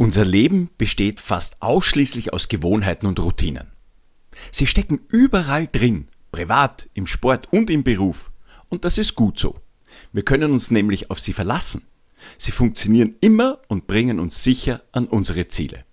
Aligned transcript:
Unser 0.00 0.24
Leben 0.24 0.70
besteht 0.78 1.20
fast 1.20 1.60
ausschließlich 1.60 2.32
aus 2.32 2.48
Gewohnheiten 2.48 3.04
und 3.04 3.20
Routinen. 3.20 3.66
Sie 4.50 4.66
stecken 4.66 5.00
überall 5.08 5.66
drin, 5.66 6.08
privat, 6.32 6.88
im 6.94 7.06
Sport 7.06 7.52
und 7.52 7.68
im 7.68 7.82
Beruf. 7.82 8.32
Und 8.70 8.86
das 8.86 8.96
ist 8.96 9.14
gut 9.14 9.38
so. 9.38 9.60
Wir 10.10 10.24
können 10.24 10.52
uns 10.52 10.70
nämlich 10.70 11.10
auf 11.10 11.20
sie 11.20 11.34
verlassen. 11.34 11.82
Sie 12.38 12.50
funktionieren 12.50 13.16
immer 13.20 13.60
und 13.68 13.86
bringen 13.86 14.20
uns 14.20 14.42
sicher 14.42 14.80
an 14.92 15.06
unsere 15.06 15.48
Ziele. 15.48 15.84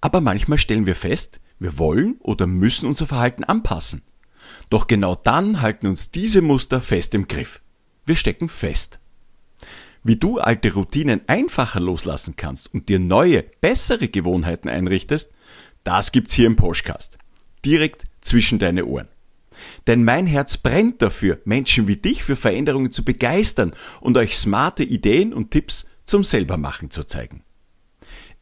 Aber 0.00 0.20
manchmal 0.20 0.58
stellen 0.58 0.86
wir 0.86 0.96
fest, 0.96 1.38
wir 1.60 1.78
wollen 1.78 2.16
oder 2.18 2.48
müssen 2.48 2.88
unser 2.88 3.06
Verhalten 3.06 3.44
anpassen. 3.44 4.02
Doch 4.68 4.88
genau 4.88 5.14
dann 5.14 5.60
halten 5.60 5.86
uns 5.86 6.10
diese 6.10 6.42
Muster 6.42 6.80
fest 6.80 7.14
im 7.14 7.28
Griff. 7.28 7.62
Wir 8.04 8.16
stecken 8.16 8.48
fest. 8.48 8.98
Wie 10.08 10.14
du 10.14 10.38
alte 10.38 10.72
Routinen 10.72 11.22
einfacher 11.26 11.80
loslassen 11.80 12.36
kannst 12.36 12.72
und 12.72 12.88
dir 12.88 13.00
neue, 13.00 13.42
bessere 13.60 14.06
Gewohnheiten 14.06 14.68
einrichtest, 14.68 15.32
das 15.82 16.12
gibt's 16.12 16.34
hier 16.34 16.46
im 16.46 16.54
Podcast. 16.54 17.18
Direkt 17.64 18.04
zwischen 18.20 18.60
deine 18.60 18.86
Ohren. 18.86 19.08
Denn 19.88 20.04
mein 20.04 20.28
Herz 20.28 20.58
brennt 20.58 21.02
dafür, 21.02 21.40
Menschen 21.44 21.88
wie 21.88 21.96
dich 21.96 22.22
für 22.22 22.36
Veränderungen 22.36 22.92
zu 22.92 23.04
begeistern 23.04 23.74
und 24.00 24.16
euch 24.16 24.36
smarte 24.36 24.84
Ideen 24.84 25.34
und 25.34 25.50
Tipps 25.50 25.88
zum 26.04 26.22
Selbermachen 26.22 26.92
zu 26.92 27.02
zeigen. 27.02 27.42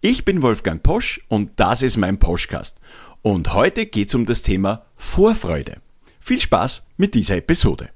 Ich 0.03 0.27
bin 0.27 0.43
Wolfgang 0.43 0.83
Posch 0.83 1.23
und 1.29 1.53
das 1.57 1.81
ist 1.81 1.97
mein 1.97 2.19
Poschcast. 2.19 2.79
Und 3.23 3.55
heute 3.55 3.87
geht's 3.87 4.15
um 4.15 4.27
das 4.27 4.43
Thema 4.43 4.85
Vorfreude. 4.97 5.81
Viel 6.21 6.43
Spaß 6.43 6.89
mit 6.99 7.15
dieser 7.15 7.39
Episode. 7.39 7.89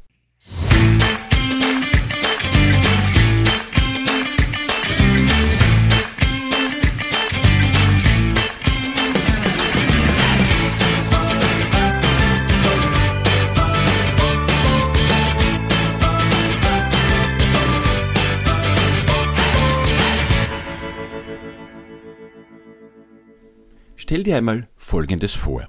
Stell 24.00 24.22
dir 24.22 24.36
einmal 24.36 24.68
Folgendes 24.76 25.34
vor. 25.34 25.68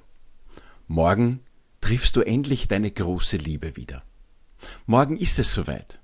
Morgen 0.86 1.40
triffst 1.80 2.14
du 2.14 2.20
endlich 2.20 2.68
deine 2.68 2.92
große 2.92 3.36
Liebe 3.36 3.74
wieder. 3.74 4.04
Morgen 4.86 5.16
ist 5.16 5.40
es 5.40 5.52
soweit. 5.52 5.98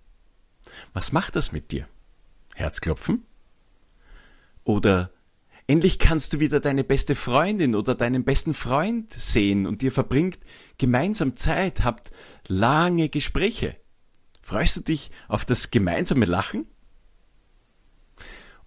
Was 0.92 1.12
macht 1.12 1.36
das 1.36 1.52
mit 1.52 1.70
dir? 1.70 1.86
Herzklopfen? 2.56 3.24
Oder 4.64 5.12
endlich 5.68 6.00
kannst 6.00 6.32
du 6.32 6.40
wieder 6.40 6.58
deine 6.58 6.82
beste 6.82 7.14
Freundin 7.14 7.76
oder 7.76 7.94
deinen 7.94 8.24
besten 8.24 8.54
Freund 8.54 9.12
sehen 9.12 9.64
und 9.64 9.84
ihr 9.84 9.92
verbringt 9.92 10.40
gemeinsam 10.78 11.36
Zeit, 11.36 11.84
habt 11.84 12.10
lange 12.48 13.08
Gespräche. 13.08 13.76
Freust 14.42 14.78
du 14.78 14.80
dich 14.80 15.12
auf 15.28 15.44
das 15.44 15.70
gemeinsame 15.70 16.24
Lachen? 16.24 16.66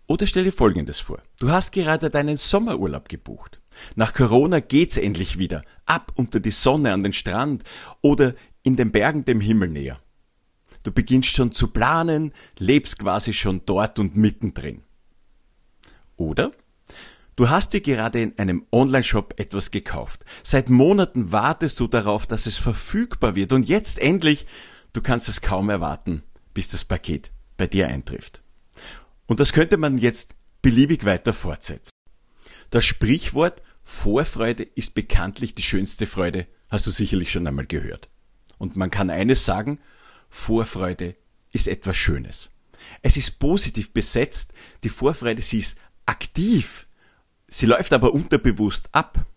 Oder 0.09 0.25
stell 0.25 0.43
dir 0.43 0.52
Folgendes 0.52 0.99
vor. 0.99 1.21
Du 1.39 1.52
hast 1.52 1.71
gerade 1.71 2.09
deinen 2.09 2.35
Sommerurlaub 2.35 3.07
gebucht. 3.07 3.61
Nach 3.95 4.11
Corona 4.11 4.59
geht's 4.59 4.97
endlich 4.97 5.38
wieder. 5.38 5.61
Ab 5.85 6.11
unter 6.16 6.39
die 6.39 6.49
Sonne 6.49 6.93
an 6.93 7.03
den 7.03 7.13
Strand 7.13 7.63
oder 8.01 8.33
in 8.63 8.75
den 8.75 8.91
Bergen 8.91 9.23
dem 9.23 9.39
Himmel 9.39 9.69
näher. 9.69 9.99
Du 10.81 10.91
beginnst 10.91 11.29
schon 11.29 11.51
zu 11.51 11.67
planen, 11.67 12.33
lebst 12.57 12.97
quasi 12.97 13.33
schon 13.33 13.61
dort 13.67 13.99
und 13.99 14.17
mittendrin. 14.17 14.81
Oder 16.17 16.53
du 17.35 17.51
hast 17.51 17.73
dir 17.73 17.81
gerade 17.81 18.19
in 18.19 18.39
einem 18.39 18.66
Onlineshop 18.71 19.35
etwas 19.39 19.69
gekauft. 19.69 20.25
Seit 20.41 20.71
Monaten 20.71 21.31
wartest 21.31 21.79
du 21.79 21.85
darauf, 21.85 22.25
dass 22.25 22.47
es 22.47 22.57
verfügbar 22.57 23.35
wird 23.35 23.53
und 23.53 23.69
jetzt 23.69 24.00
endlich, 24.00 24.47
du 24.91 25.03
kannst 25.03 25.29
es 25.29 25.41
kaum 25.41 25.69
erwarten, 25.69 26.23
bis 26.55 26.67
das 26.67 26.84
Paket 26.84 27.31
bei 27.57 27.67
dir 27.67 27.89
eintrifft. 27.89 28.41
Und 29.29 29.40
das 29.40 29.53
könnte 29.53 29.78
man 29.78 30.00
jetzt 30.00 30.34
beliebig 30.63 31.06
weiter 31.06 31.34
fortsetzen. 31.34 31.91
Das 32.72 32.84
Sprichwort 32.84 33.62
Vorfreude 33.84 34.63
ist 34.63 34.95
bekanntlich 34.95 35.53
die 35.53 35.62
schönste 35.62 36.07
Freude, 36.07 36.47
hast 36.67 36.88
du 36.88 36.91
sicherlich 36.91 37.31
schon 37.31 37.45
einmal 37.45 37.67
gehört. 37.67 38.09
Und 38.57 38.75
man 38.75 38.90
kann 38.90 39.12
eines 39.12 39.45
sagen, 39.45 39.79
Vorfreude 40.31 41.16
ist 41.51 41.67
etwas 41.67 41.95
Schönes. 41.95 42.50
Es 43.03 43.17
ist 43.17 43.38
positiv 43.38 43.94
besetzt, 43.94 44.51
die 44.84 44.90
Vorfreude, 44.90 45.44
sie 45.44 45.59
ist 45.59 45.78
aktiv, 46.07 46.88
sie 47.47 47.67
läuft 47.67 47.94
aber 47.94 48.16
unterbewusst 48.16 48.90
ab. 48.94 49.28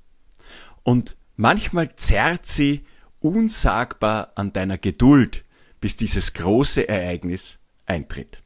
Und 0.84 1.19
manchmal 1.36 1.97
zerrt 1.97 2.47
sie 2.47 2.86
unsagbar 3.20 4.32
an 4.36 4.54
deiner 4.54 4.78
Geduld, 4.78 5.44
bis 5.82 5.97
dieses 5.98 6.32
große 6.32 6.88
Ereignis 6.88 7.59
eintritt. 7.84 8.41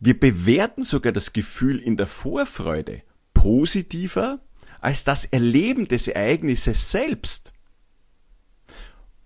Wir 0.00 0.18
bewerten 0.18 0.82
sogar 0.82 1.12
das 1.12 1.34
Gefühl 1.34 1.78
in 1.78 1.98
der 1.98 2.06
Vorfreude 2.06 3.02
positiver 3.34 4.40
als 4.80 5.04
das 5.04 5.26
Erleben 5.26 5.88
des 5.88 6.08
Ereignisses 6.08 6.90
selbst. 6.90 7.52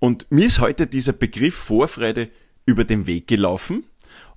Und 0.00 0.26
mir 0.30 0.46
ist 0.46 0.58
heute 0.58 0.88
dieser 0.88 1.12
Begriff 1.12 1.54
Vorfreude 1.54 2.28
über 2.66 2.84
den 2.84 3.06
Weg 3.06 3.28
gelaufen 3.28 3.84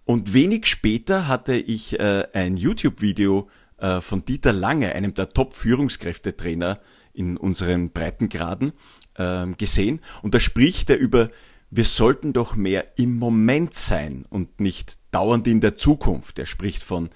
und 0.06 0.36
wenig 0.36 0.68
später 0.68 1.28
hatte 1.28 1.56
ich 1.56 2.00
äh, 2.00 2.28
ein 2.34 2.56
YouTube-Video 2.56 3.50
äh, 3.78 4.00
von 4.00 4.24
Dieter 4.24 4.54
Lange, 4.54 4.94
einem 4.94 5.16
der 5.16 5.30
Top-Führungskräftetrainer 5.30 6.80
in 7.14 7.36
unseren 7.36 7.90
Breitengraden, 7.90 8.74
äh, 9.16 9.48
gesehen 9.58 10.02
und 10.22 10.36
da 10.36 10.40
spricht 10.40 10.92
er 10.92 10.98
über 10.98 11.32
wir 11.70 11.86
sollten 11.86 12.34
doch 12.34 12.56
mehr 12.56 12.98
im 12.98 13.18
Moment 13.18 13.74
sein 13.74 14.26
und 14.30 14.60
nicht 14.60 15.00
dauernd 15.12 15.48
in 15.48 15.62
der 15.62 15.76
Zukunft. 15.76 16.40
Er 16.40 16.46
spricht 16.46 16.82
von 16.82 17.10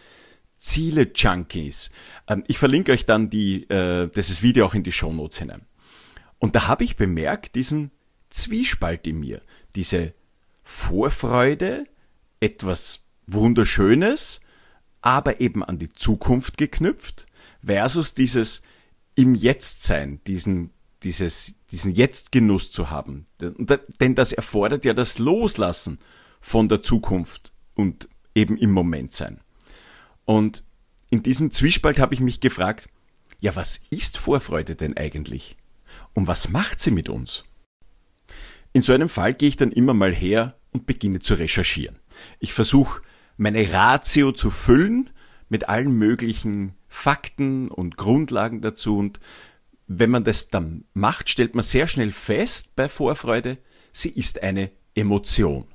Ziele-Junkies. 0.58 1.92
Ähm, 2.28 2.44
ich 2.48 2.60
verlinke 2.60 2.92
euch 2.92 3.06
dann 3.06 3.30
die, 3.30 3.70
äh, 3.70 4.10
dieses 4.10 4.44
Video 4.44 4.66
auch 4.66 4.74
in 4.74 4.84
die 4.84 4.92
Shownotes 4.92 5.40
hinein. 5.40 5.66
Und 6.38 6.56
da 6.56 6.68
habe 6.68 6.84
ich 6.84 6.96
bemerkt, 6.96 7.56
diesen 7.56 7.92
Zwiespalt 8.30 9.08
in 9.08 9.20
mir, 9.20 9.42
diese 9.76 10.14
Vorfreude, 10.64 11.86
etwas 12.40 13.04
Wunderschönes, 13.28 14.42
aber 15.02 15.42
eben 15.42 15.64
an 15.64 15.80
die 15.80 15.92
Zukunft 15.94 16.58
geknüpft, 16.58 17.28
versus 17.64 18.14
dieses 18.14 18.62
im 19.16 19.36
Jetztsein, 19.36 20.22
diesen 20.26 20.72
dieses, 21.04 21.56
diesen 21.72 21.94
Jetzt-Genuss 21.94 22.72
zu 22.72 22.90
haben. 22.90 23.26
Denn 23.40 24.16
das 24.16 24.34
erfordert 24.34 24.86
ja 24.86 24.94
das 24.94 25.20
Loslassen 25.20 26.00
von 26.40 26.70
der 26.70 26.82
Zukunft 26.82 27.54
und 27.76 28.08
eben 28.36 28.58
im 28.58 28.72
Moment 28.72 29.12
sein. 29.12 29.40
Und 30.26 30.64
in 31.10 31.24
diesem 31.24 31.52
Zwiespalt 31.52 32.00
habe 32.00 32.14
ich 32.14 32.20
mich 32.20 32.40
gefragt, 32.40 32.88
ja, 33.42 33.56
was 33.56 33.82
ist 33.90 34.18
Vorfreude 34.18 34.76
denn 34.76 34.96
eigentlich? 34.96 35.58
Und 36.14 36.28
was 36.28 36.50
macht 36.50 36.80
sie 36.80 36.92
mit 36.92 37.10
uns? 37.10 37.44
In 38.74 38.82
so 38.82 38.94
einem 38.94 39.10
Fall 39.10 39.34
gehe 39.34 39.50
ich 39.50 39.58
dann 39.58 39.72
immer 39.72 39.94
mal 39.94 40.14
her 40.14 40.56
und 40.72 40.86
beginne 40.86 41.20
zu 41.20 41.34
recherchieren. 41.34 41.98
Ich 42.40 42.54
versuche 42.54 43.02
meine 43.38 43.74
Ratio 43.74 44.32
zu 44.32 44.50
füllen 44.52 45.10
mit 45.50 45.68
allen 45.68 45.92
möglichen 45.92 46.76
Fakten 46.88 47.70
und 47.70 47.98
Grundlagen 47.98 48.62
dazu 48.62 48.98
und 48.98 49.20
wenn 49.98 50.10
man 50.10 50.24
das 50.24 50.50
dann 50.50 50.86
macht, 50.94 51.30
stellt 51.30 51.56
man 51.56 51.64
sehr 51.64 51.88
schnell 51.88 52.12
fest 52.12 52.76
bei 52.76 52.88
Vorfreude, 52.88 53.58
sie 53.92 54.10
ist 54.10 54.42
eine 54.42 54.72
Emotion. 54.96 55.68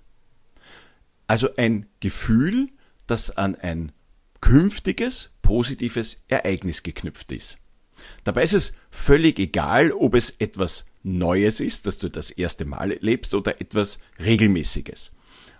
Also 1.26 1.54
ein 1.56 1.86
Gefühl, 2.00 2.68
das 3.06 3.36
an 3.36 3.56
ein 3.56 3.92
künftiges, 4.40 5.34
positives 5.42 6.24
Ereignis 6.28 6.82
geknüpft 6.82 7.32
ist. 7.32 7.58
Dabei 8.24 8.42
ist 8.42 8.54
es 8.54 8.74
völlig 8.90 9.38
egal, 9.38 9.92
ob 9.92 10.14
es 10.14 10.30
etwas 10.38 10.86
Neues 11.02 11.60
ist, 11.60 11.86
das 11.86 11.98
du 11.98 12.08
das 12.08 12.30
erste 12.30 12.64
Mal 12.64 12.92
erlebst, 12.92 13.34
oder 13.34 13.60
etwas 13.60 13.98
Regelmäßiges. 14.18 15.12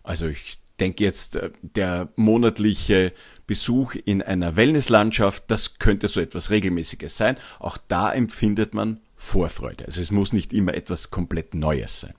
Also 0.03 0.29
ich 0.29 0.59
denke 0.81 1.05
jetzt, 1.05 1.37
äh, 1.37 1.51
der 1.63 2.09
monatliche 2.17 3.13
Besuch 3.47 3.95
in 3.95 4.23
einer 4.23 4.57
Wellnesslandschaft, 4.57 5.45
das 5.49 5.79
könnte 5.79 6.09
so 6.09 6.21
etwas 6.21 6.51
Regelmäßiges 6.51 7.17
sein. 7.17 7.37
Auch 7.59 7.79
da 7.89 8.13
empfindet 8.13 8.75
man 8.75 9.01
Vorfreude. 9.17 9.87
Also 9.87 10.01
es 10.01 10.11
muss 10.11 10.33
nicht 10.33 10.53
immer 10.53 10.75
etwas 10.75 11.11
komplett 11.11 11.55
Neues 11.55 12.01
sein. 12.01 12.15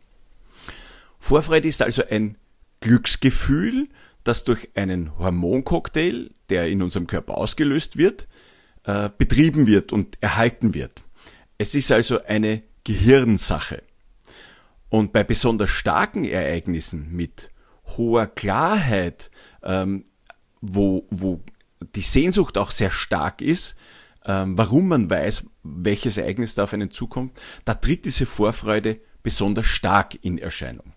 Vorfreude 1.20 1.68
ist 1.68 1.82
also 1.82 2.04
ein 2.10 2.38
Glücksgefühl, 2.82 3.90
das 4.24 4.44
durch 4.44 4.70
einen 4.76 5.18
Hormoncocktail, 5.18 6.32
der 6.50 6.68
in 6.68 6.82
unserem 6.82 7.08
Körper 7.08 7.38
ausgelöst 7.38 7.98
wird, 7.98 8.28
äh, 8.84 9.10
betrieben 9.18 9.68
wird 9.68 9.94
und 9.94 10.18
erhalten 10.22 10.74
wird. 10.74 11.02
Es 11.58 11.76
ist 11.76 11.92
also 11.92 12.24
eine 12.24 12.64
Gehirnsache. 12.84 13.84
Und 14.90 15.12
bei 15.12 15.24
besonders 15.24 15.70
starken 15.70 16.24
Ereignissen 16.24 17.12
mit 17.12 17.52
hoher 17.96 18.28
Klarheit, 18.28 19.32
ähm, 19.64 20.06
wo, 20.62 21.06
wo 21.10 21.42
die 21.96 22.02
Sehnsucht 22.02 22.58
auch 22.58 22.72
sehr 22.72 22.92
stark 22.92 23.42
ist, 23.42 23.78
ähm, 24.26 24.58
warum 24.58 24.90
man 24.90 25.10
weiß, 25.10 25.50
welches 25.64 26.18
Ereignis 26.18 26.56
da 26.56 26.64
auf 26.64 26.74
einen 26.74 26.92
zukommt, 26.92 27.40
da 27.66 27.74
tritt 27.74 28.06
diese 28.06 28.26
Vorfreude 28.26 29.00
besonders 29.24 29.68
stark 29.68 30.18
in 30.22 30.38
Erscheinung. 30.38 30.94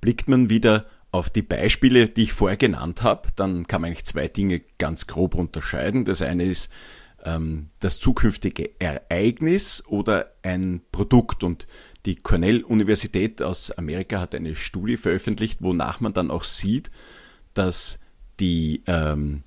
Blickt 0.00 0.28
man 0.28 0.48
wieder 0.48 0.86
auf 1.10 1.30
die 1.30 1.42
Beispiele, 1.42 2.08
die 2.08 2.24
ich 2.24 2.32
vorher 2.32 2.56
genannt 2.56 3.02
habe, 3.02 3.28
dann 3.34 3.66
kann 3.66 3.80
man 3.80 3.88
eigentlich 3.88 4.04
zwei 4.04 4.28
Dinge 4.28 4.60
ganz 4.78 5.06
grob 5.06 5.34
unterscheiden. 5.34 6.04
Das 6.04 6.22
eine 6.22 6.44
ist 6.44 6.70
das 7.24 7.98
zukünftige 7.98 8.70
Ereignis 8.78 9.84
oder 9.86 10.32
ein 10.42 10.80
Produkt. 10.92 11.44
Und 11.44 11.66
die 12.06 12.16
Cornell-Universität 12.16 13.42
aus 13.42 13.70
Amerika 13.72 14.20
hat 14.20 14.34
eine 14.34 14.54
Studie 14.54 14.96
veröffentlicht, 14.96 15.60
wonach 15.60 16.00
man 16.00 16.14
dann 16.14 16.30
auch 16.30 16.44
sieht, 16.44 16.90
dass 17.54 17.98
die, 18.40 18.82
ähm, 18.86 19.42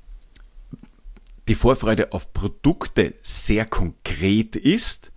die 1.48 1.56
Vorfreude 1.56 2.12
auf 2.14 2.34
Produkte 2.34 3.14
sehr 3.22 3.66
konkret 3.66 4.56
ist, 4.56 5.12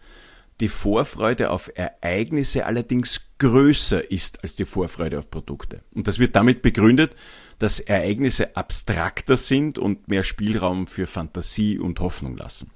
die 0.60 0.68
Vorfreude 0.68 1.50
auf 1.50 1.70
Ereignisse 1.74 2.66
allerdings 2.66 3.23
größer 3.38 4.10
ist 4.10 4.42
als 4.42 4.56
die 4.56 4.64
Vorfreude 4.64 5.18
auf 5.18 5.30
Produkte. 5.30 5.82
Und 5.92 6.06
das 6.06 6.18
wird 6.18 6.36
damit 6.36 6.62
begründet, 6.62 7.14
dass 7.58 7.80
Ereignisse 7.80 8.56
abstrakter 8.56 9.36
sind 9.36 9.78
und 9.78 10.08
mehr 10.08 10.22
Spielraum 10.22 10.86
für 10.86 11.06
Fantasie 11.06 11.78
und 11.78 12.00
Hoffnung 12.00 12.36
lassen. 12.36 12.70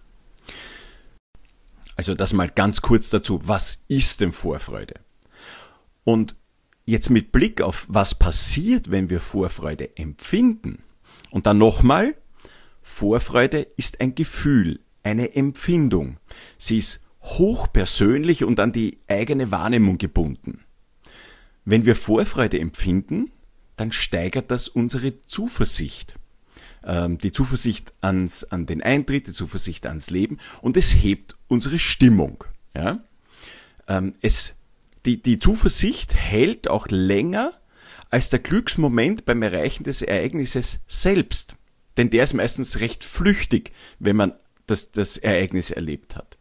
Also 1.96 2.14
das 2.14 2.32
mal 2.32 2.48
ganz 2.48 2.80
kurz 2.80 3.10
dazu, 3.10 3.40
was 3.44 3.84
ist 3.88 4.20
denn 4.20 4.32
Vorfreude? 4.32 4.94
Und 6.04 6.36
jetzt 6.86 7.10
mit 7.10 7.32
Blick 7.32 7.60
auf 7.60 7.86
was 7.88 8.14
passiert, 8.14 8.90
wenn 8.90 9.10
wir 9.10 9.20
Vorfreude 9.20 9.96
empfinden. 9.96 10.82
Und 11.30 11.46
dann 11.46 11.58
nochmal, 11.58 12.16
Vorfreude 12.82 13.66
ist 13.76 14.00
ein 14.00 14.14
Gefühl, 14.14 14.80
eine 15.02 15.34
Empfindung. 15.34 16.18
Sie 16.56 16.78
ist 16.78 17.00
hochpersönlich 17.36 18.44
und 18.44 18.60
an 18.60 18.72
die 18.72 18.98
eigene 19.06 19.50
Wahrnehmung 19.50 19.98
gebunden. 19.98 20.64
Wenn 21.64 21.84
wir 21.84 21.96
Vorfreude 21.96 22.58
empfinden, 22.58 23.30
dann 23.76 23.92
steigert 23.92 24.50
das 24.50 24.68
unsere 24.68 25.22
Zuversicht. 25.22 26.18
Ähm, 26.84 27.18
die 27.18 27.32
Zuversicht 27.32 27.92
ans, 28.00 28.44
an 28.44 28.66
den 28.66 28.82
Eintritt, 28.82 29.26
die 29.26 29.32
Zuversicht 29.32 29.86
ans 29.86 30.10
Leben 30.10 30.38
und 30.62 30.76
es 30.76 30.94
hebt 30.94 31.36
unsere 31.48 31.78
Stimmung. 31.78 32.44
Ja? 32.74 33.04
Ähm, 33.86 34.14
es, 34.22 34.56
die, 35.04 35.22
die 35.22 35.38
Zuversicht 35.38 36.14
hält 36.14 36.68
auch 36.68 36.88
länger 36.88 37.52
als 38.10 38.30
der 38.30 38.38
Glücksmoment 38.38 39.24
beim 39.26 39.42
Erreichen 39.42 39.84
des 39.84 40.02
Ereignisses 40.02 40.78
selbst. 40.86 41.56
Denn 41.96 42.10
der 42.10 42.24
ist 42.24 42.32
meistens 42.32 42.80
recht 42.80 43.04
flüchtig, 43.04 43.72
wenn 43.98 44.16
man 44.16 44.32
das, 44.66 44.92
das 44.92 45.18
Ereignis 45.18 45.70
erlebt 45.70 46.16
hat. 46.16 46.37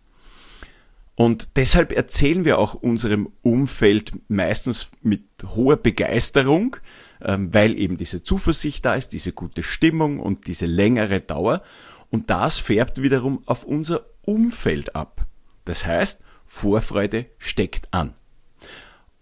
Und 1.20 1.56
deshalb 1.56 1.94
erzählen 1.94 2.46
wir 2.46 2.60
auch 2.60 2.76
unserem 2.76 3.28
Umfeld 3.42 4.12
meistens 4.28 4.90
mit 5.02 5.24
hoher 5.56 5.76
Begeisterung, 5.76 6.78
ähm, 7.22 7.52
weil 7.52 7.76
eben 7.80 7.98
diese 7.98 8.22
Zuversicht 8.22 8.86
da 8.86 8.94
ist, 8.94 9.14
diese 9.14 9.32
gute 9.34 9.64
Stimmung 9.64 10.20
und 10.20 10.46
diese 10.46 10.68
längere 10.68 11.20
Dauer. 11.20 11.64
Und 12.12 12.30
das 12.30 12.60
färbt 12.60 13.02
wiederum 13.02 13.42
auf 13.48 13.64
unser 13.64 14.06
Umfeld 14.22 14.96
ab. 14.96 15.26
Das 15.66 15.88
heißt, 15.88 16.22
Vorfreude 16.46 17.26
steckt 17.40 17.92
an. 17.92 18.14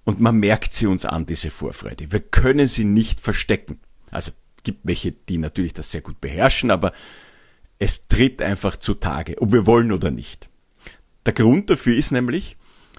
Und 0.04 0.20
man 0.20 0.36
merkt 0.36 0.74
sie 0.74 0.88
uns 0.88 1.06
an, 1.06 1.26
diese 1.26 1.50
Vorfreude. 1.50 2.12
Wir 2.12 2.20
können 2.20 2.68
sie 2.68 2.84
nicht 2.84 3.22
verstecken. 3.22 3.80
Also 4.12 4.34
gibt 4.64 4.82
welche, 4.84 5.14
die 5.14 5.38
natürlich 5.38 5.72
das 5.72 5.92
sehr 5.92 6.02
gut 6.02 6.20
beherrschen, 6.20 6.72
aber 6.72 6.92
es 7.80 8.10
tritt 8.10 8.42
einfach 8.42 8.76
zutage, 8.76 9.42
ob 9.42 9.54
wir 9.54 9.66
wollen 9.66 9.94
oder 9.94 10.12
nicht. 10.12 10.50
Der 11.25 11.33
Grund 11.33 11.69
dafür 11.69 11.95
ist 11.95 12.12
nämlich, 12.12 12.57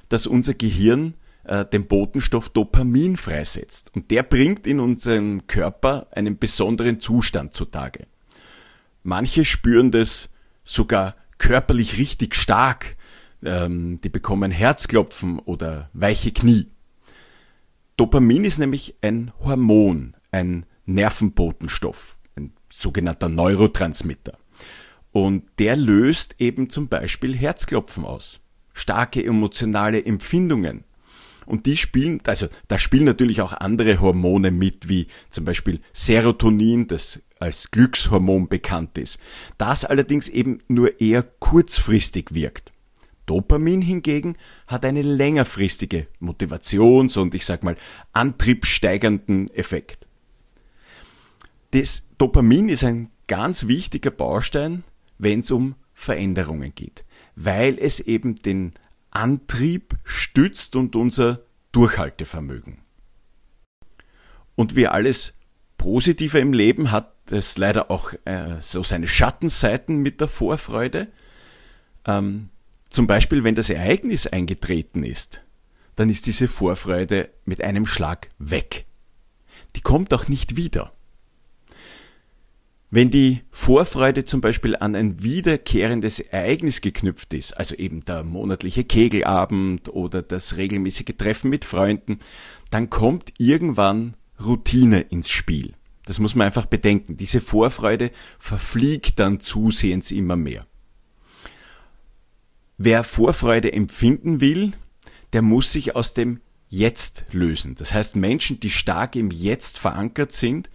dass 0.09 0.27
unser 0.27 0.55
Gehirn 0.55 1.15
äh, 1.45 1.65
den 1.65 1.87
Botenstoff 1.87 2.49
Dopamin 2.51 3.17
freisetzt. 3.17 3.95
Und 3.95 4.11
der 4.11 4.23
bringt 4.23 4.67
in 4.67 4.81
unseren 4.81 5.47
Körper 5.47 6.09
einen 6.11 6.39
besonderen 6.39 7.01
Zustand 7.01 7.55
zutage. 7.55 8.07
Manche 9.03 9.45
spüren 9.45 9.91
das 9.91 10.35
sogar 10.65 11.15
körperlich 11.39 11.99
richtig 11.99 12.35
stark. 12.35 12.97
Ähm, 13.45 14.01
die 14.03 14.09
bekommen 14.09 14.51
Herzklopfen 14.51 15.39
oder 15.39 15.91
weiche 15.93 16.33
Knie. 16.33 16.69
Dopamin 17.97 18.45
ist 18.45 18.59
nämlich 18.59 18.97
ein 19.01 19.33
Hormon, 19.41 20.17
ein 20.33 20.67
Nervenbotenstoff, 20.85 22.19
ein 22.37 22.53
sogenannter 22.71 23.29
Neurotransmitter. 23.29 24.37
Und 25.17 25.45
der 25.59 25.77
löst 25.77 26.35
eben 26.41 26.69
zum 26.69 26.89
Beispiel 26.89 27.35
Herzklopfen 27.35 28.05
aus, 28.05 28.41
starke 28.75 29.25
emotionale 29.25 30.05
Empfindungen. 30.05 30.85
Und 31.47 31.65
die 31.65 31.79
spielen, 31.79 32.21
also 32.27 32.49
da 32.69 32.79
spielen 32.79 33.05
natürlich 33.05 33.41
auch 33.41 33.55
andere 33.55 34.03
Hormone 34.03 34.51
mit, 34.51 34.91
wie 34.91 35.07
zum 35.31 35.47
Beispiel 35.47 35.81
Serotonin, 35.95 36.87
das 36.87 37.23
als 37.39 37.71
Glückshormon 37.71 38.49
bekannt 38.49 38.99
ist. 38.99 39.19
Das 39.57 39.87
allerdings 39.87 40.29
eben 40.29 40.59
nur 40.69 41.01
eher 41.01 41.23
kurzfristig 41.23 42.35
wirkt. 42.35 42.75
Dopamin 43.25 43.81
hingegen 43.81 44.37
hat 44.67 44.85
eine 44.85 45.01
längerfristige 45.01 46.09
Motivations- 46.21 47.17
und 47.17 47.35
ich 47.35 47.47
sag 47.47 47.65
mal 47.65 47.77
antriebssteigernden 48.13 49.49
Effekt. 49.55 50.07
Das 51.71 52.03
Dopamin 52.19 52.69
ist 52.69 52.85
ein 52.85 53.09
ganz 53.29 53.67
wichtiger 53.67 54.11
Baustein 54.11 54.85
wenn 55.19 55.41
es 55.41 55.51
um 55.51 55.75
Veränderungen 55.95 56.75
geht, 56.75 57.05
weil 57.35 57.79
es 57.79 58.01
eben 58.01 58.37
den 58.37 58.75
Antrieb 59.11 59.97
stützt 60.05 60.77
und 60.77 60.95
unser 60.95 61.41
Durchhaltevermögen. 61.73 62.79
Und 64.55 64.77
wie 64.77 64.87
alles 64.87 65.39
Positive 65.79 66.39
im 66.39 66.53
Leben 66.53 66.91
hat 66.91 67.15
es 67.31 67.59
leider 67.59 67.91
auch 67.91 68.13
äh, 68.25 68.61
so 68.61 68.83
seine 68.83 69.09
Schattenseiten 69.09 69.99
mit 69.99 70.21
der 70.21 70.29
Vorfreude. 70.29 71.09
Ähm, 72.07 72.51
zum 72.89 73.07
Beispiel, 73.07 73.45
wenn 73.45 73.55
das 73.55 73.69
Ereignis 73.69 74.27
eingetreten 74.27 75.03
ist, 75.03 75.43
dann 75.97 76.09
ist 76.09 76.27
diese 76.27 76.49
Vorfreude 76.49 77.31
mit 77.45 77.63
einem 77.63 77.87
Schlag 77.87 78.29
weg. 78.39 78.87
Die 79.75 79.81
kommt 79.81 80.15
auch 80.15 80.29
nicht 80.29 80.57
wieder. 80.57 80.93
Wenn 82.97 83.11
die 83.11 83.43
Vorfreude 83.51 84.25
zum 84.25 84.41
Beispiel 84.41 84.75
an 84.75 84.97
ein 84.97 85.23
wiederkehrendes 85.23 86.19
Ereignis 86.19 86.81
geknüpft 86.81 87.35
ist, 87.35 87.53
also 87.53 87.75
eben 87.75 88.07
der 88.07 88.25
monatliche 88.25 88.85
Kegelabend 88.85 89.91
oder 89.91 90.23
das 90.23 90.57
regelmäßige 90.57 91.15
Treffen 91.19 91.51
mit 91.51 91.67
Freunden, 91.67 92.21
dann 92.71 92.89
kommt 92.89 93.35
irgendwann 93.37 94.15
Routine 94.43 95.03
ins 95.03 95.29
Spiel. 95.29 95.75
Das 96.07 96.21
muss 96.21 96.35
man 96.35 96.47
einfach 96.47 96.65
bedenken. 96.65 97.19
Diese 97.19 97.43
Vorfreude 97.43 98.13
verfliegt 98.39 99.19
dann 99.19 99.41
zusehends 99.41 100.11
immer 100.11 100.37
mehr. 100.37 100.67
Wer 102.79 103.05
Vorfreude 103.05 103.75
empfinden 103.75 104.41
will, 104.41 104.73
der 105.35 105.43
muss 105.43 105.71
sich 105.71 105.95
aus 105.95 106.15
dem 106.15 106.41
Jetzt 106.71 107.27
lösen. 107.33 107.75
Das 107.75 107.93
heißt, 107.93 108.17
Menschen, 108.17 108.59
die 108.59 108.71
stark 108.71 109.17
im 109.17 109.31
Jetzt 109.31 109.79
verankert 109.79 110.33
sind, 110.33 110.71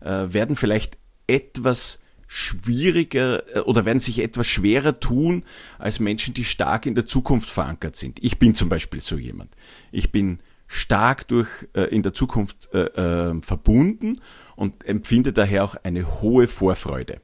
äh, 0.00 0.32
werden 0.32 0.56
vielleicht 0.56 0.96
etwas 1.26 2.00
schwieriger 2.26 3.56
äh, 3.56 3.60
oder 3.60 3.84
werden 3.84 3.98
sich 3.98 4.18
etwas 4.18 4.46
schwerer 4.46 4.98
tun 4.98 5.44
als 5.78 6.00
Menschen, 6.00 6.34
die 6.34 6.44
stark 6.44 6.86
in 6.86 6.94
der 6.94 7.06
Zukunft 7.06 7.48
verankert 7.48 7.96
sind. 7.96 8.22
Ich 8.22 8.38
bin 8.38 8.54
zum 8.54 8.68
Beispiel 8.68 9.00
so 9.00 9.16
jemand. 9.16 9.54
Ich 9.92 10.12
bin 10.12 10.40
stark 10.66 11.28
durch 11.28 11.48
äh, 11.74 11.84
in 11.94 12.02
der 12.02 12.12
Zukunft 12.12 12.68
äh, 12.72 13.30
äh, 13.30 13.40
verbunden 13.42 14.20
und 14.56 14.84
empfinde 14.84 15.32
daher 15.32 15.64
auch 15.64 15.76
eine 15.76 16.20
hohe 16.20 16.48
Vorfreude. 16.48 17.20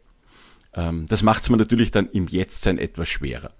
Ähm, 0.74 1.06
das 1.08 1.22
macht 1.22 1.42
es 1.42 1.50
mir 1.50 1.56
natürlich 1.56 1.90
dann 1.90 2.08
im 2.10 2.28
Jetztsein 2.28 2.78
etwas 2.78 3.08
schwerer. 3.08 3.52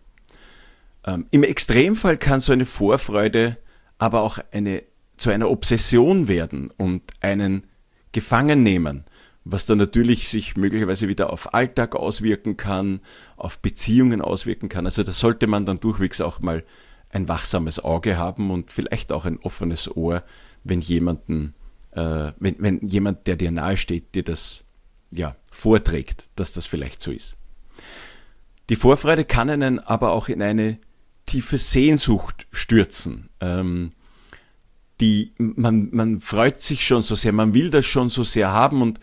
Ähm, 1.05 1.27
Im 1.33 1.43
Extremfall 1.43 2.17
kann 2.17 2.41
so 2.41 2.53
eine 2.53 2.67
Vorfreude 2.67 3.59
aber 3.99 4.23
auch 4.23 4.39
eine 4.51 4.83
zu 5.17 5.31
einer 5.31 5.49
Obsession 5.49 6.27
werden 6.27 6.71
und 6.77 7.03
einen 7.21 7.65
gefangen 8.11 8.65
nehmen 8.65 9.05
was 9.45 9.67
dann 9.67 9.79
natürlich 9.79 10.29
sich 10.29 10.57
möglicherweise 10.57 11.09
wieder 11.09 11.33
auf 11.33 11.55
Alltag 11.55 11.97
auswirken 11.97 12.57
kann, 12.57 13.01
auf 13.37 13.59
Beziehungen 13.59 14.21
auswirken 14.21 14.69
kann. 14.69 14.87
Also 14.87 15.03
da 15.03 15.13
sollte 15.13 15.47
man 15.47 15.67
dann 15.67 15.81
durchwegs 15.81 16.21
auch 16.21 16.41
mal 16.41 16.65
ein 17.11 17.29
wachsames 17.29 17.81
Auge 17.81 18.17
haben 18.17 18.51
und 18.51 18.71
vielleicht 18.71 19.13
auch 19.13 19.27
ein 19.27 19.39
offenes 19.41 19.95
Ohr, 19.95 20.23
wenn 20.65 20.81
jemanden, 20.81 21.55
äh, 21.91 22.33
wenn, 22.39 22.57
wenn 22.59 22.81
jemand, 22.87 23.27
der 23.27 23.37
dir 23.37 23.51
nahe 23.51 23.77
steht, 23.77 24.15
dir 24.15 24.23
das 24.23 24.65
ja 25.11 25.37
vorträgt, 25.51 26.31
dass 26.37 26.53
das 26.53 26.67
vielleicht 26.67 27.03
so 27.03 27.13
ist. 27.13 27.37
Die 28.71 28.77
Vorfreude 28.77 29.25
kann 29.25 29.51
einen 29.51 29.79
aber 29.79 30.13
auch 30.13 30.29
in 30.29 30.41
eine 30.41 30.79
tiefe 31.27 31.59
Sehnsucht 31.59 32.47
stürzen. 32.53 33.29
Ähm, 33.41 33.93
die, 35.03 35.33
man, 35.37 35.89
man 35.91 36.21
freut 36.21 36.63
sich 36.63 36.87
schon 36.87 37.03
so 37.03 37.17
sehr, 37.17 37.33
man 37.33 37.55
will 37.55 37.71
das 37.71 37.85
schon 37.85 38.09
so 38.09 38.23
sehr 38.23 38.53
haben 38.53 38.83
und 38.83 39.01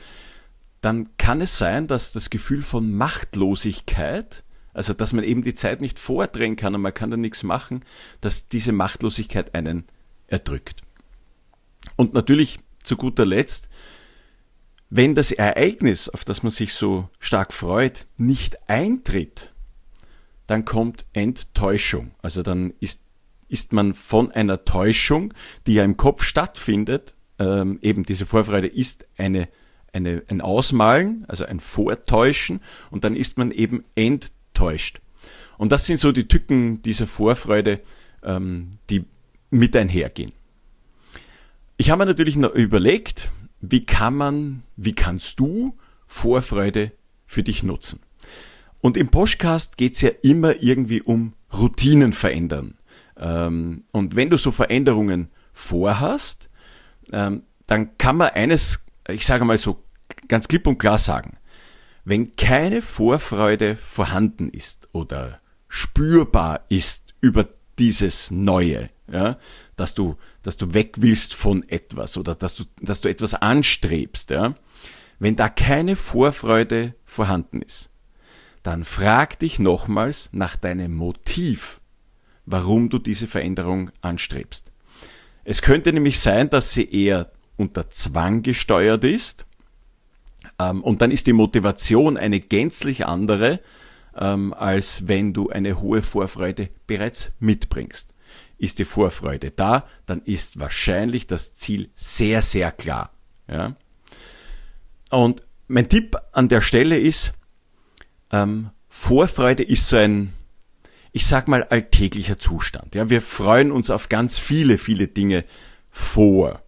dann 0.79 1.09
kann 1.17 1.41
es 1.41 1.57
sein, 1.57 1.87
dass 1.87 2.13
das 2.13 2.29
Gefühl 2.29 2.61
von 2.61 2.93
Machtlosigkeit, 2.93 4.45
also 4.73 4.93
dass 4.93 5.11
man 5.11 5.25
eben 5.25 5.41
die 5.41 5.53
Zeit 5.53 5.81
nicht 5.81 5.99
vordrehen 5.99 6.55
kann 6.55 6.73
und 6.73 6.81
man 6.81 6.93
kann 6.93 7.11
da 7.11 7.17
nichts 7.17 7.43
machen, 7.43 7.83
dass 8.21 8.47
diese 8.47 8.71
Machtlosigkeit 8.71 9.53
einen 9.53 9.83
erdrückt. 10.27 10.83
Und 11.97 12.13
natürlich 12.13 12.59
zu 12.81 12.95
guter 12.95 13.25
Letzt, 13.25 13.67
wenn 14.89 15.15
das 15.15 15.33
Ereignis, 15.33 16.07
auf 16.07 16.23
das 16.23 16.43
man 16.43 16.49
sich 16.49 16.73
so 16.75 17.09
stark 17.19 17.51
freut, 17.51 18.05
nicht 18.15 18.69
eintritt, 18.69 19.53
dann 20.47 20.63
kommt 20.63 21.05
Enttäuschung. 21.11 22.11
Also 22.21 22.41
dann 22.41 22.73
ist, 22.79 23.03
ist 23.49 23.73
man 23.73 23.93
von 23.93 24.31
einer 24.31 24.63
Täuschung, 24.63 25.33
die 25.67 25.73
ja 25.73 25.83
im 25.83 25.97
Kopf 25.97 26.23
stattfindet, 26.23 27.13
ähm, 27.39 27.79
eben 27.81 28.03
diese 28.03 28.25
Vorfreude 28.25 28.67
ist 28.67 29.05
eine, 29.17 29.49
eine, 29.91 30.23
ein 30.27 30.41
Ausmalen, 30.41 31.25
also 31.27 31.45
ein 31.45 31.59
Vortäuschen, 31.59 32.61
und 32.91 33.03
dann 33.03 33.15
ist 33.15 33.37
man 33.37 33.51
eben 33.51 33.83
enttäuscht. 33.95 35.01
Und 35.57 35.71
das 35.71 35.85
sind 35.85 35.99
so 35.99 36.11
die 36.11 36.27
Tücken 36.27 36.81
dieser 36.83 37.07
Vorfreude, 37.07 37.81
ähm, 38.23 38.71
die 38.89 39.05
mit 39.49 39.75
einhergehen. 39.75 40.31
Ich 41.77 41.89
habe 41.89 41.99
mir 41.99 42.05
natürlich 42.05 42.35
noch 42.35 42.53
überlegt, 42.53 43.29
wie 43.61 43.85
kann 43.85 44.15
man, 44.15 44.63
wie 44.75 44.93
kannst 44.93 45.39
du 45.39 45.77
Vorfreude 46.07 46.91
für 47.25 47.43
dich 47.43 47.63
nutzen? 47.63 48.01
Und 48.81 48.95
im 48.95 49.09
Podcast 49.09 49.77
geht's 49.77 50.01
ja 50.01 50.11
immer 50.21 50.61
irgendwie 50.61 51.01
um 51.01 51.33
Routinen 51.53 52.13
verändern. 52.13 52.78
Ähm, 53.19 53.83
und 53.91 54.15
wenn 54.15 54.29
du 54.29 54.37
so 54.37 54.51
Veränderungen 54.51 55.29
vorhast, 55.53 56.49
ähm, 57.11 57.43
dann 57.67 57.97
kann 57.97 58.17
man 58.17 58.29
eines, 58.29 58.79
ich 59.07 59.25
sage 59.25 59.45
mal 59.45 59.57
so 59.57 59.83
ganz 60.27 60.47
klipp 60.47 60.65
und 60.67 60.77
klar 60.77 60.97
sagen, 60.97 61.37
wenn 62.05 62.35
keine 62.35 62.81
Vorfreude 62.81 63.75
vorhanden 63.75 64.49
ist 64.49 64.89
oder 64.93 65.37
spürbar 65.67 66.61
ist 66.69 67.13
über 67.21 67.47
dieses 67.77 68.31
Neue, 68.31 68.89
ja, 69.11 69.37
dass 69.75 69.93
du, 69.95 70.15
dass 70.41 70.57
du 70.57 70.73
weg 70.73 70.95
willst 70.99 71.33
von 71.33 71.67
etwas 71.67 72.17
oder 72.17 72.35
dass 72.35 72.55
du, 72.55 72.63
dass 72.81 73.01
du 73.01 73.09
etwas 73.09 73.35
anstrebst, 73.35 74.31
ja, 74.31 74.55
wenn 75.19 75.35
da 75.35 75.49
keine 75.49 75.95
Vorfreude 75.95 76.95
vorhanden 77.05 77.61
ist, 77.61 77.89
dann 78.63 78.85
frag 78.85 79.39
dich 79.39 79.59
nochmals 79.59 80.29
nach 80.31 80.55
deinem 80.55 80.95
Motiv, 80.95 81.78
warum 82.49 82.89
du 82.89 82.99
diese 82.99 83.27
Veränderung 83.27 83.91
anstrebst. 84.01 84.71
Es 85.43 85.61
könnte 85.61 85.93
nämlich 85.93 86.19
sein, 86.19 86.49
dass 86.49 86.73
sie 86.73 86.89
eher 86.89 87.31
unter 87.57 87.89
Zwang 87.89 88.41
gesteuert 88.41 89.03
ist, 89.03 89.45
ähm, 90.57 90.83
und 90.83 91.01
dann 91.01 91.11
ist 91.11 91.27
die 91.27 91.33
Motivation 91.33 92.17
eine 92.17 92.39
gänzlich 92.39 93.05
andere, 93.05 93.59
ähm, 94.15 94.53
als 94.53 95.07
wenn 95.07 95.33
du 95.33 95.49
eine 95.49 95.79
hohe 95.81 96.01
Vorfreude 96.01 96.69
bereits 96.87 97.31
mitbringst. 97.39 98.13
Ist 98.57 98.79
die 98.79 98.85
Vorfreude 98.85 99.51
da, 99.51 99.87
dann 100.05 100.21
ist 100.23 100.59
wahrscheinlich 100.59 101.27
das 101.27 101.53
Ziel 101.53 101.89
sehr, 101.95 102.41
sehr 102.41 102.71
klar. 102.71 103.11
Ja? 103.47 103.75
Und 105.09 105.43
mein 105.67 105.87
Tipp 105.87 106.17
an 106.33 106.49
der 106.49 106.61
Stelle 106.61 106.99
ist, 106.99 107.31
ähm, 108.31 108.69
Vorfreude 108.89 109.63
ist 109.63 109.87
so 109.87 109.97
ein, 109.97 110.33
ich 111.11 111.25
sag 111.25 111.47
mal, 111.47 111.63
alltäglicher 111.63 112.37
Zustand. 112.37 112.95
Ja, 112.95 113.09
wir 113.09 113.21
freuen 113.21 113.71
uns 113.71 113.89
auf 113.89 114.09
ganz 114.09 114.37
viele, 114.37 114.77
viele 114.77 115.07
Dinge 115.07 115.45
vor. 115.89 116.61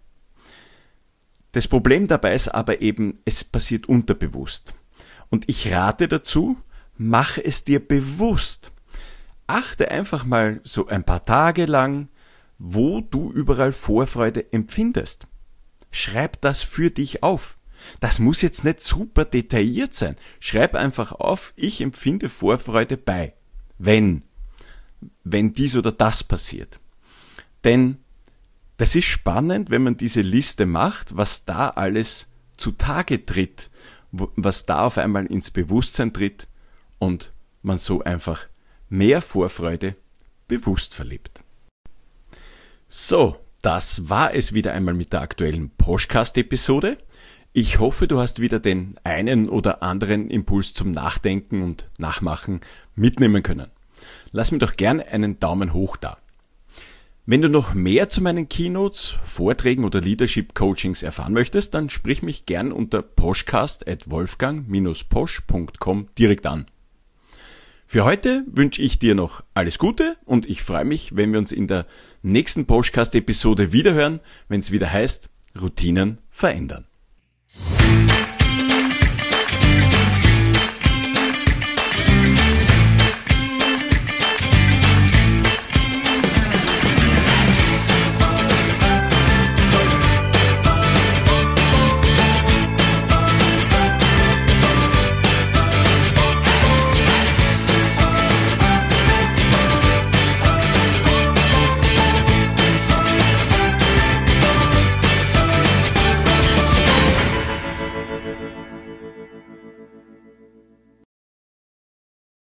Das 1.52 1.68
Problem 1.68 2.08
dabei 2.08 2.34
ist 2.34 2.48
aber 2.48 2.82
eben, 2.82 3.20
es 3.26 3.44
passiert 3.44 3.88
unterbewusst. 3.90 4.74
Und 5.30 5.50
ich 5.50 5.72
rate 5.72 6.08
dazu, 6.08 6.58
mach 6.98 7.38
es 7.38 7.64
dir 7.64 7.86
bewusst. 7.86 8.72
Achte 9.48 9.92
einfach 9.92 10.24
mal 10.24 10.62
so 10.64 10.88
ein 10.88 11.04
paar 11.04 11.26
Tage 11.26 11.66
lang, 11.66 12.08
wo 12.58 13.02
du 13.02 13.32
überall 13.32 13.74
Vorfreude 13.74 14.54
empfindest. 14.54 15.28
Schreib 15.92 16.40
das 16.42 16.64
für 16.64 16.90
dich 16.90 17.22
auf. 17.22 17.58
Das 18.00 18.20
muss 18.20 18.42
jetzt 18.42 18.64
nicht 18.64 18.82
super 18.82 19.26
detailliert 19.26 19.94
sein. 19.94 20.16
Schreib 20.40 20.76
einfach 20.76 21.12
auf, 21.12 21.54
ich 21.56 21.82
empfinde 21.82 22.30
Vorfreude 22.30 22.98
bei. 22.98 23.34
Wenn. 23.78 24.24
Wenn 25.24 25.54
dies 25.54 25.76
oder 25.76 25.92
das 25.92 26.24
passiert. 26.24 26.80
Denn 27.64 27.98
das 28.78 28.96
ist 28.96 29.06
spannend, 29.06 29.70
wenn 29.70 29.84
man 29.84 29.98
diese 29.98 30.22
Liste 30.22 30.66
macht, 30.66 31.16
was 31.16 31.46
da 31.46 31.70
alles 31.70 32.28
zutage 32.58 33.26
tritt, 33.26 33.70
was 34.12 34.66
da 34.66 34.86
auf 34.86 34.98
einmal 34.98 35.26
ins 35.28 35.52
Bewusstsein 35.52 36.14
tritt 36.14 36.48
und 37.00 37.34
man 37.62 37.78
so 37.78 38.02
einfach 38.02 38.48
mehr 38.90 39.22
Vorfreude 39.22 39.96
bewusst 40.48 40.96
verlebt. 40.96 41.44
So, 42.88 43.38
das 43.62 44.10
war 44.10 44.34
es 44.34 44.54
wieder 44.54 44.74
einmal 44.74 44.94
mit 44.94 45.14
der 45.14 45.22
aktuellen 45.22 45.70
Podcast-Episode. 45.70 46.98
Ich 47.54 47.80
hoffe, 47.80 48.08
du 48.08 48.20
hast 48.20 48.40
wieder 48.40 48.60
den 48.60 49.00
einen 49.04 49.48
oder 49.48 49.84
anderen 49.84 50.30
Impuls 50.30 50.74
zum 50.74 50.92
Nachdenken 50.92 51.62
und 51.62 51.90
Nachmachen 51.98 52.62
mitnehmen 52.96 53.44
können. 53.44 53.70
Lass 54.32 54.52
mir 54.52 54.60
doch 54.60 54.76
gerne 54.76 55.08
einen 55.08 55.40
Daumen 55.40 55.74
hoch 55.74 55.98
da. 55.98 56.18
Wenn 57.26 57.42
du 57.42 57.50
noch 57.50 57.74
mehr 57.76 58.10
zu 58.10 58.22
meinen 58.22 58.50
Keynotes, 58.50 59.16
Vorträgen 59.24 59.86
oder 59.86 60.02
Leadership 60.02 60.56
Coachings 60.56 61.04
erfahren 61.04 61.34
möchtest, 61.34 61.74
dann 61.74 61.90
sprich 61.90 62.24
mich 62.24 62.46
gern 62.46 62.72
unter 62.72 63.02
poschcast 63.04 63.88
at 63.88 64.10
wolfgang-posch.com 64.10 66.08
direkt 66.18 66.48
an. 66.48 66.66
Für 67.86 68.06
heute 68.06 68.44
wünsche 68.48 68.82
ich 68.82 69.00
dir 69.00 69.16
noch 69.16 69.44
alles 69.54 69.78
Gute 69.78 70.16
und 70.26 70.50
ich 70.50 70.64
freue 70.64 70.86
mich, 70.86 71.16
wenn 71.16 71.34
wir 71.34 71.40
uns 71.40 71.52
in 71.52 71.68
der 71.68 71.86
nächsten 72.24 72.66
Podcast-Episode 72.66 73.74
wiederhören, 73.74 74.22
wenn 74.48 74.62
es 74.62 74.72
wieder 74.72 74.92
heißt, 74.92 75.30
Routinen 75.62 76.20
verändern. 76.30 76.88